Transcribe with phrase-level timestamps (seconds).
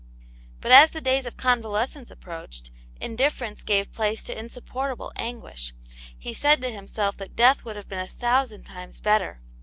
[0.61, 5.75] But as the days of convalescence approached, indifference gave place to insupportable anguish;
[6.17, 9.41] he said to himself that death would have been a thousand times better.